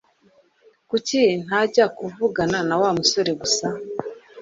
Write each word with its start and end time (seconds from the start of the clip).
Kuki 0.89 1.21
ntajya 1.43 1.85
kuvugana 1.97 2.59
na 2.67 2.75
Wa 2.81 2.89
musore 2.99 3.31
gusa? 3.41 3.67